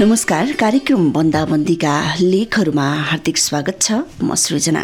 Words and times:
नमस्कार 0.00 0.50
कार्यक्रम 0.52 1.10
बन्दाबन्दीका 1.12 1.92
लेखहरूमा 2.20 2.84
हार्दिक 3.02 3.38
स्वागत 3.38 3.78
छ। 3.82 3.92
म 4.22 4.34
सृजना। 4.34 4.82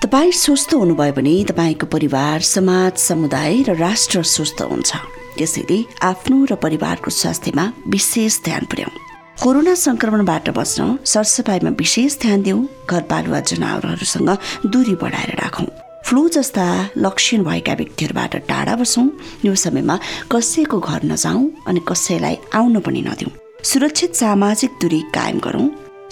तपाईँ 0.00 0.32
स्वस्थ 0.32 0.74
हुनुभयो 0.74 1.12
भने 1.12 1.36
तपाईँको 1.44 1.86
परिवार 1.86 2.40
समाज 2.40 2.96
समुदाय 2.96 3.62
र 3.68 3.76
राष्ट्र 3.76 4.22
स्वस्थ 4.22 4.62
हुन्छ। 4.72 4.96
त्यसैले 5.36 5.84
आफ्नो 6.02 6.44
र 6.44 6.54
परिवारको 6.56 7.10
स्वास्थ्यमा 7.12 7.72
विशेष 7.88 8.40
ध्यान 8.44 8.64
पुर्याउँ। 8.72 9.05
कोरोना 9.42 9.74
संक्रमणबाट 9.76 10.48
बच्न 10.56 10.84
सरसफाइमा 11.12 11.70
विशेष 11.78 12.16
ध्यान 12.20 12.42
दिउँ 12.42 12.60
घरपालुवा 12.90 13.40
जनावरहरूसँग 13.48 14.30
दूरी 14.72 14.94
बढाएर 15.02 15.32
राखौँ। 15.40 15.66
फ्लू 16.06 16.22
जस्ता 16.34 16.64
लक्षण 16.96 17.42
भएका 17.44 17.74
व्यक्तिहरूबाट 17.80 18.36
टाढा 18.48 18.74
बसौँ 18.80 19.04
यो 19.44 19.54
समयमा 19.64 19.98
कसैको 20.32 20.78
घर 20.80 21.04
नजाउँ 21.12 21.44
अनि 21.68 21.80
कसैलाई 21.88 22.36
आउन 22.56 22.80
पनि 22.80 23.02
नदिउँ। 23.08 23.32
सुरक्षित 23.70 24.14
सामाजिक 24.16 24.78
दूरी 24.82 25.00
कायम 25.14 25.38
गरौँ 25.44 25.68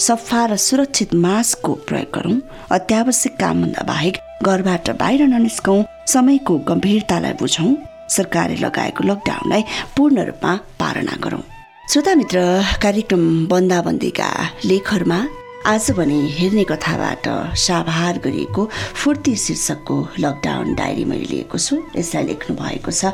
सफा 0.06 0.44
र 0.52 0.56
सुरक्षित 0.68 1.14
मास्कको 1.24 1.72
प्रयोग 1.88 2.12
गरौँ 2.16 2.36
अत्यावश्यक 2.76 3.40
कामभन्दा 3.40 3.82
बाहेक 3.88 4.20
घरबाट 4.44 4.90
बाहिर 5.00 5.26
ननिस्कौँ 5.32 5.80
समयको 6.12 6.58
गम्भीरतालाई 6.68 7.32
बुझौँ 7.40 7.72
सरकारले 8.16 8.60
लगाएको 8.66 9.08
लकडाउनलाई 9.10 9.62
पूर्ण 9.96 10.24
रूपमा 10.28 10.54
पालना 10.80 11.16
गरौँ। 11.24 11.42
श्रोता 11.88 12.14
मित्र 12.14 12.38
कार्यक्रम 12.82 13.24
बन्दाबन्दीका 13.46 14.28
लेखहरूमा 14.64 15.18
आज 15.66 15.90
भने 15.96 16.16
हेर्ने 16.36 16.64
कथाबाट 16.64 17.28
साभार 17.60 18.18
गरिएको 18.24 18.64
फुर्ती 19.00 19.34
शीर्षकको 19.36 19.96
लकडाउन 20.18 20.74
डायरी 20.74 21.04
मैले 21.04 21.24
लिएको 21.24 21.58
छु। 21.58 21.76
यसलाई 21.96 22.24
लेख्नु 22.24 22.56
भएको 22.56 22.90
छ। 22.90 23.12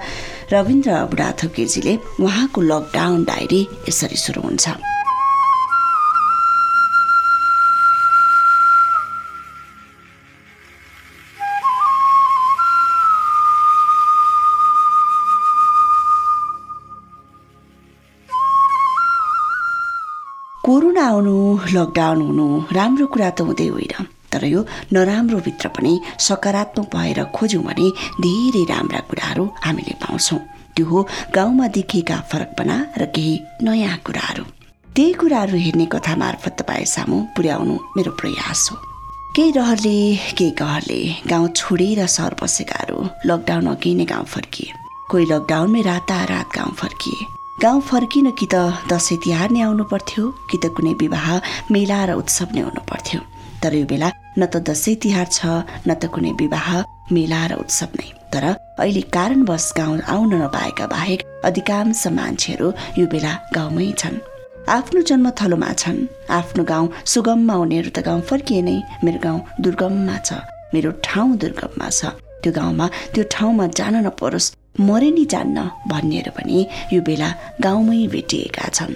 रविन्द्र 0.54 1.04
बुढाथोकेजीले 1.10 1.98
उहाँको 2.22 2.60
लकडाउन 2.70 3.24
डायरी 3.24 3.60
यसरी 3.88 4.16
सुरु 4.16 4.42
हुन्छ। 4.42 4.68
कोरोना 20.70 21.04
आउनु 21.04 21.34
लकडाउन 21.74 22.20
हुनु 22.22 22.46
राम्रो 22.70 23.06
कुरा 23.10 23.30
त 23.34 23.42
हुँदै 23.42 23.66
होइन। 23.74 24.06
तर 24.30 24.44
यो 24.46 24.60
नराम्रो 24.94 25.38
भित्र 25.46 25.66
पनि 25.74 25.92
सकारात्मक 26.26 26.86
भएर 26.94 27.18
खोज्यौँ 27.34 27.64
भने 27.66 27.86
धेरै 28.22 28.62
राम्रा 28.70 29.00
कुराहरू 29.10 29.44
हामीले 29.66 29.94
पाउँछौँ। 29.98 30.38
त्यो 30.74 30.86
हो 30.86 30.98
गाउँमा 31.34 31.66
देखिएका 31.74 32.18
फरकपना 32.30 32.76
र 33.00 33.02
केही 33.10 33.34
नयाँ 33.66 33.98
कुराहरू। 34.06 34.44
त्यही 34.94 35.12
कुराहरू 35.20 35.56
हेर्ने 35.58 35.86
कथा 35.90 36.14
मार्फत 36.22 36.54
तपाईँ 36.62 36.86
सामु 36.94 37.18
पुर्याउनु 37.34 37.74
मेरो 37.96 38.12
प्रयास 38.20 38.62
हो। 38.70 38.76
केही 39.34 39.50
रहरले 39.58 39.98
केही 40.38 40.50
कहरले 40.54 41.00
गाउँ 41.26 41.48
छोडेर 41.58 42.06
सहर 42.06 42.38
बसेकाहरू 42.38 42.98
लकडाउन 43.26 43.66
अघि 43.74 43.94
नै 43.98 44.06
गाउँ 44.06 44.30
फर्किए। 44.34 44.70
कोही 45.10 45.24
लकडाउनमै 45.34 45.82
रातारात 45.90 46.48
गाउँ 46.54 46.74
फर्किए। 46.78 47.39
गाउँ 47.62 47.80
फर्किन 47.80 48.30
कि 48.40 48.46
त 48.52 48.56
दसैँ 48.88 49.16
तिहार 49.20 49.50
नै 49.52 49.60
आउनु 49.60 49.84
पर्थ्यो 49.84 50.22
कि 50.48 50.56
त 50.64 50.72
कुनै 50.76 50.92
विवाह 50.96 51.26
मेला 51.68 51.98
र 52.08 52.10
उत्सव 52.16 52.48
नै 52.56 52.60
हुनु 52.64 52.80
पर्थ्यो। 52.88 53.20
तर 53.60 53.74
यो 53.76 53.84
बेला 53.84 54.08
न 54.40 54.46
त 54.48 54.64
दसैँ 54.64 54.96
तिहार 54.96 55.26
छ 55.28 55.40
न 55.84 55.92
त 55.92 56.08
कुनै 56.08 56.32
विवाह 56.40 56.68
मेला 57.12 57.40
र 57.52 57.60
उत्सव 57.60 57.90
नै। 58.00 58.08
तर 58.32 58.44
अहिले 58.80 59.02
कारणवश 59.12 59.66
गाउँ 59.76 60.00
आउन 60.08 60.32
नपाएका 60.40 60.86
बाहेक 60.94 61.20
अधिकांश 61.44 62.06
मान्छेहरू 62.16 62.68
यो 62.96 63.04
बेला 63.12 63.32
गाउँमै 63.52 63.92
छन्। 64.00 64.16
आफ्नो 64.76 65.00
जन्मथलोमा 65.10 65.70
छन्। 65.82 66.00
आफ्नो 66.40 66.64
गाउँ 66.72 66.88
सुगममा 67.12 67.54
हुनेहरू 67.60 67.90
त 67.92 67.98
गाउँ 68.08 68.24
फर्किए 68.30 68.62
नै 68.68 68.76
मेरो 69.04 69.20
गाउँ 69.26 69.40
दुर्गममा 69.60 70.16
छ। 70.24 70.40
मेरो 70.72 70.90
ठाउँ 71.04 71.36
दुर्गममा 71.44 71.88
छ। 71.92 72.16
त्यो 72.40 72.52
गाउँमा 72.56 72.86
त्यो 73.12 73.22
ठाउँमा 73.36 73.64
जान 73.78 73.94
नपरोस् 74.08 74.48
मरे 74.74 75.10
नि 75.10 75.24
जान्न 75.32 75.68
भन्नेहरू 75.90 76.32
पनि 76.36 76.66
यो 76.92 77.00
बेला 77.02 77.28
गाउँमै 77.62 78.06
भेटिएका 78.12 78.68
छन्। 78.76 78.94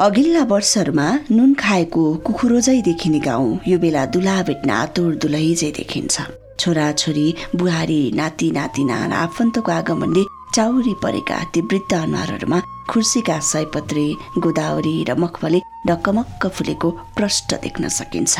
अघिल्ला 0.00 0.42
वर्षहरूमा 0.52 1.06
नुन 1.30 1.54
खाएको 1.62 2.02
कुखुरो 2.26 2.60
झै 2.60 2.80
देखिने 2.88 3.18
गाउँ 3.26 3.58
यो 3.68 3.78
बेला 3.78 4.04
दुला 4.14 4.36
भेट्न 4.48 4.70
आतुर 4.70 5.14
दुलही 5.22 5.54
झै 5.54 5.70
देखिन्छ। 5.78 6.14
छोराछोरी 6.60 7.26
बुहारी 7.56 8.00
नाति 8.14 8.50
नातिना 8.50 8.96
आफन्तको 9.16 9.72
आगमनले 9.72 10.24
चाउरी 10.54 10.94
परेका 11.02 11.38
ती 11.54 11.60
वृद्ध 11.62 11.92
अनुहारहरूमा 11.94 12.60
खुर्सीका 12.90 13.38
सयपत्री 13.50 14.06
गोदावरी 14.44 14.96
र 15.08 15.14
मखमली 15.22 15.60
ढक्कमक्क 15.88 16.46
फुलेको 16.56 16.90
प्रष्ट 17.16 17.54
देख्न 17.62 17.88
सकिन्छ। 17.98 18.34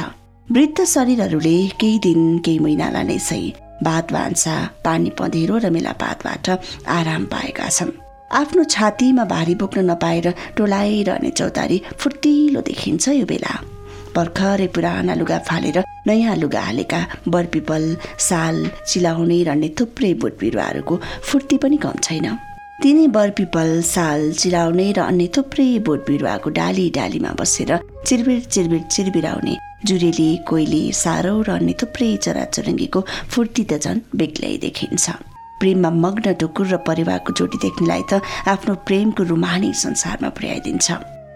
वृद्ध 0.48 0.84
शरीरहरूले 0.84 1.56
केही 1.81 1.98
दिन 2.06 2.38
केही 2.38 2.59
महिनालाई 2.59 3.04
नै 3.04 3.19
सही 3.28 3.53
भात 3.82 4.12
भान्सा 4.12 4.56
पानी 4.84 5.10
पँधेरो 5.19 5.56
र 5.59 5.70
मेलापातबाट 5.70 6.48
आराम 6.88 7.25
पाएका 7.32 7.69
छन्। 7.69 7.91
आफ्नो 8.32 8.64
छातीमा 8.64 9.25
भारी 9.25 9.54
बोक्न 9.54 9.91
नपाएर 9.91 10.26
टोलाइरहने 10.56 11.31
चौतारी 11.31 11.82
फुर्तिलो 11.98 12.60
देखिन्छ 12.60 13.09
यो 13.09 13.26
बेला। 13.26 13.54
भर्खरै 14.16 14.66
पुराना 14.75 15.15
लुगा 15.15 15.38
फालेर 15.48 15.78
नयाँ 16.06 16.36
लुगा 16.36 16.60
हालेका 16.60 17.00
बरपिपल 17.28 17.84
साल 18.19 18.56
चिलाउने 18.88 19.42
रहने 19.42 19.69
थुप्रै 19.78 20.12
बोट 20.15 20.38
बिरुवाहरूको 20.41 20.94
फुर्ती 21.22 21.56
पनि 21.62 21.76
कम 21.76 21.98
छैन। 22.03 22.26
तिनै 22.82 23.06
बरपिपल 23.09 23.70
साल 23.84 24.32
चिलाउने 24.32 24.88
र 24.92 25.00
अन्य 25.03 25.28
थुप्रै 25.36 25.69
बोट 25.86 26.00
बिरुवाको 26.09 26.50
डाली 26.50 26.88
डालीमा 26.97 27.31
बसेर 27.41 27.70
चिरबिर 28.06 28.41
चिरबिर 28.53 28.82
चिरबिराउने 28.92 29.54
जुरेली 29.86 30.30
कोइली 30.48 30.82
सारौ 30.92 31.34
र 31.47 31.50
अन्य 31.56 31.72
थुप्रै 31.80 32.10
चराचुरुङ्गीको 32.24 33.00
फुर्ती 33.32 33.64
त 33.70 33.72
झन् 33.84 34.00
बेग्लै 34.19 34.54
देखिन्छ। 34.64 35.04
प्रेममा 35.60 35.91
मग्न 36.04 36.26
ढुकुर 36.41 36.66
र 36.72 36.76
परिवारको 36.88 37.30
जोडी 37.38 37.58
देख्नेलाई 37.64 38.02
त 38.10 38.12
आफ्नो 38.52 38.74
प्रेमको 38.88 39.22
रुमानी 39.30 39.70
संसारमा 39.84 40.28
पुर्याइदिन्छ। 40.36 40.86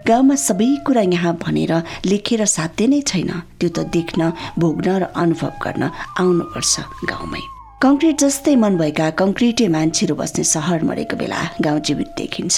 गाउँमा 0.09 0.35
सबै 0.47 0.69
कुरा 0.85 1.01
यहाँ 1.13 1.33
भनेर 1.41 1.73
लेखेर 2.05 2.41
साध्य 2.45 2.87
नै 2.91 3.01
छैन। 3.09 3.31
त्यो 3.59 3.69
त 3.69 3.79
देख्न 3.95 4.21
भोग्न 4.61 4.87
र 5.01 5.03
अनुभव 5.15 5.53
गर्न 5.63 5.83
आउनुपर्छ 6.21 6.73
गाउँमै। 7.09 7.43
कङ्क्रिट 7.81 8.15
जस्तै 8.23 8.55
मन 8.61 8.73
भएका 8.77 9.07
कङ्क्रिटे 9.21 9.65
मान्छेहरू 9.75 10.13
बस्ने 10.21 10.43
सहर 10.53 10.79
मरेको 10.89 11.15
बेला 11.17 11.39
गाउँ 11.65 11.79
जीवित 11.87 12.09
देखिन्छ। 12.17 12.57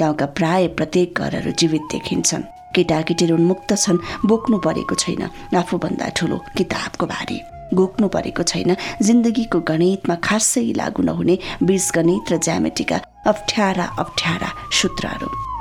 गाउँका 0.00 0.26
प्राय 0.38 0.62
प्रत्येक 0.78 1.08
घरहरू 1.14 1.50
जीवित 1.60 1.84
देखिन्छन्। 1.92 2.42
केटाकेटीहरू 2.76 3.34
उन्मुक्त 3.36 3.70
छन् 3.74 3.98
बोक्नु 4.26 4.58
परेको 4.66 4.94
छैन। 4.94 5.22
आफूभन्दा 5.54 6.08
ठुलो 6.16 6.36
किताबको 6.56 7.06
भारी 7.06 7.38
घोक्नु 7.74 8.08
परेको 8.08 8.42
छैन। 8.42 8.76
जिन्दगीको 9.02 9.60
गणितमा 9.70 10.14
खासै 10.26 10.66
लागु 10.76 11.02
नहुने 11.02 11.38
बीज 11.62 11.90
गणित 11.96 12.32
र 12.32 12.36
ज्यामेटीका 12.46 12.98
अप्ठ्यारा 13.26 13.86
अप्ठ्यारा 13.98 14.48
सूत्रहरू। 14.80 15.53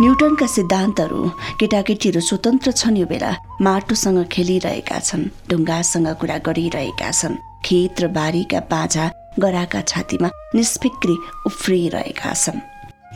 न्युटनका 0.00 0.46
सिद्धान्तहरू 0.46 1.20
केटाकेटीहरू 1.60 2.20
स्वतन्त्र 2.20 2.70
छन् 2.72 2.96
यो 3.00 3.06
बेला। 3.08 3.30
माटोसँग 3.64 4.18
खेलिरहेका 4.28 4.98
छन् 5.00 5.24
ढुङ्गासँग 5.48 6.08
कुरा 6.20 6.36
गरिरहेका 6.46 7.10
छन्। 7.10 7.40
खेत 7.64 8.00
र 8.00 8.08
बारीका 8.12 8.60
बाजा 8.68 9.04
गराका 9.40 9.80
छातीमा 9.90 10.28
निष्फिक्री 10.54 11.16
उफ्रिरहेका 11.48 12.32
छन्। 12.34 12.60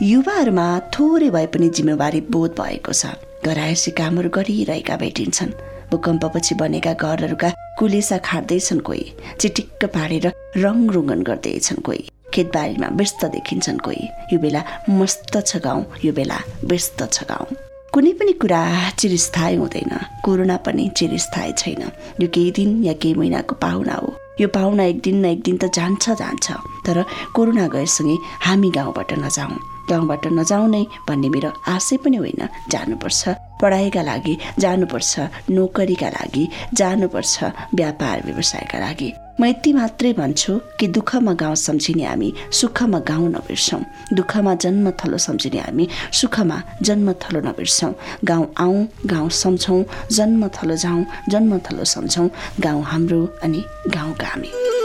युवाहरूमा 0.01 0.67
थोरै 0.93 1.29
भए 1.29 1.45
पनि 1.53 1.69
जिम्मेवारी 1.69 2.21
बोध 2.33 2.51
भएको 2.57 2.93
छ। 2.93 3.13
गराएसी 3.45 3.91
कामहरू 3.93 4.29
गरिरहेका 4.33 4.95
भेटिन्छन्। 4.97 5.57
भूकम्पपछि 5.91 6.55
बनेका 6.55 6.93
घरहरूका 6.97 7.49
कुलेसा 7.77 8.17
खाट्दैछन् 8.25 8.85
कोही। 8.87 9.05
चिटिक्क 9.39 9.85
पारेर 9.93 10.25
रङ 10.57 10.77
रुङ्गन 10.89 11.21
गर्दैछन् 11.29 11.85
कोही। 11.85 12.10
खेतबारीमा 12.33 12.87
व्यस्त 12.91 13.25
देखिन्छन् 13.25 13.79
कोही। 13.79 14.07
यो 14.33 14.39
बेला 14.39 14.63
मस्त 14.89 15.37
छ 15.45 15.57
गाउँ 15.57 15.85
यो 16.05 16.13
बेला 16.13 16.37
व्यस्त 16.65 17.03
छ 17.11 17.23
गाउँ। 17.23 17.55
कुनै 17.93 18.11
पनि 18.13 18.33
कुरा 18.33 18.89
चिरस्थायी 18.89 19.55
हुँदैन। 19.55 19.93
कोरोना 20.23 20.57
पनि 20.57 20.89
चिरस्थायी 20.97 21.53
छैन। 21.57 21.81
यो 22.21 22.27
केही 22.27 22.51
दिन 22.51 22.83
या 22.83 22.93
केही 22.93 23.13
महिनाको 23.13 23.55
पाहुना 23.55 23.93
हो। 23.93 24.15
यो 24.41 24.47
पाहुना 24.47 24.83
एक 24.83 25.01
दिन 25.01 25.15
न 25.21 25.25
एक 25.25 25.41
दिन 25.43 25.57
त 25.57 25.65
जान्छ 25.75 26.09
जान्छ। 26.09 26.51
तर 26.87 27.03
कोरोना 27.35 27.67
गएसँगै 27.67 28.15
हामी 28.47 28.69
गाउँबाट 28.71 29.13
नजाउँ। 29.19 29.59
गाउँबाट 29.89 30.27
नजाउने 30.27 30.81
भन्ने 31.09 31.29
मेरो 31.29 31.51
आशै 31.67 31.97
पनि 31.97 32.17
होइन। 32.17 32.47
जानुपर्छ। 32.71 33.50
पढाइका 33.61 34.01
लागि 34.01 34.37
जानुपर्छ 34.59 35.19
नोकरीका 35.49 36.09
लागि 36.09 36.47
जानुपर्छ 36.73 37.43
व्यापार 37.75 38.21
व्यवसायका 38.25 38.79
लागि। 38.79 39.11
म 39.39 39.45
यति 39.45 39.71
मात्रै 39.73 40.11
भन्छु 40.13 40.53
कि 40.79 40.87
दुःखमा 40.87 41.33
गाउँ 41.33 41.55
सम्झिने 41.55 42.03
हामी 42.05 42.29
सुखमा 42.51 42.99
गाउँ 43.09 43.29
नबिर्सौँ। 43.29 43.81
दुःखमा 44.13 44.53
जन्म 44.63 44.89
थलो 44.99 45.17
सम्झिने 45.17 45.59
हामी 45.59 45.87
सुखमा 46.13 46.61
जन्म 46.81 47.11
थलो 47.21 47.39
नबिर्सौँ। 47.47 47.93
गाउँ 48.23 48.45
आउँ 48.59 48.85
गाउँ 49.05 49.29
सम्झौँ 49.41 49.83
जन्म 50.11 50.47
थलो 50.47 50.75
जाउँ 50.75 51.05
जन्म 51.29 51.57
थलो 51.65 51.83
सम्झौँ। 51.95 52.29
गाउँ 52.59 52.83
हाम्रो 52.83 53.25
अनि 53.43 53.63
गाउँ 53.95 54.13
हामी। 54.21 54.80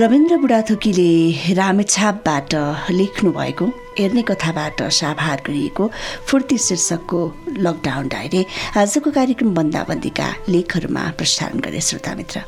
रविन्द्र 0.00 0.36
बुढाथोकीले 0.36 1.10
रामेछापबाट 1.54 2.54
लेख्नु 2.90 3.30
भएको 3.32 3.66
हेर्ने 3.98 4.22
कथाबाट 4.22 4.82
साभार 4.92 5.42
गरिएको 5.46 5.90
फुर्ती 6.26 6.58
शीर्षकको 6.58 7.20
लकडाउन 7.58 8.08
डायरी 8.08 8.44
आजको 8.76 9.10
कार्यक्रम 9.10 9.54
बन्दाबन्दीका 9.54 10.28
लेखहरूमा 10.48 11.02
प्रसारण 11.18 11.60
गरे 11.60 11.80
श्रोता 11.80 12.14
मित्र। 12.14 12.40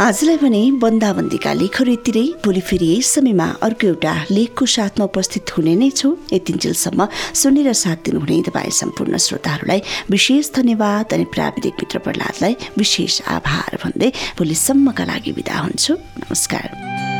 आजलाई 0.00 0.36
भने 0.36 0.62
बन्दाबन्दीका 0.82 1.52
लेखहरू 1.52 1.92
यतिरै। 1.92 2.26
भोलि 2.44 2.60
फेरि 2.60 2.86
यही 2.86 3.02
समयमा 3.02 3.48
अर्को 3.62 3.86
एउटा 3.86 4.14
लेखको 4.30 4.66
साथमा 4.66 5.04
उपस्थित 5.04 5.56
हुने 5.56 5.74
नै 5.76 5.90
छु। 5.90 6.16
यतिन्जेलसम्म 6.32 7.08
सुनेर 7.34 7.72
साथ 7.74 7.98
दिनुहुने 8.06 8.42
तपाईँ 8.48 8.70
सम्पूर्ण 8.80 9.16
श्रोताहरूलाई 9.18 9.82
विशेष 10.10 10.52
धन्यवाद 10.54 11.14
अनि 11.14 11.24
प्राविधिक 11.34 11.74
मित्र 11.80 11.98
प्रहलादलाई 12.06 12.54
विशेष 12.78 13.20
आभार 13.28 13.78
भन्दै 13.84 14.12
भोलिसम्मका 14.38 15.04
लागि 15.04 15.32
विदा 15.32 15.58
हुन्छु। 15.58 15.94
नमस्कार। 15.94 17.11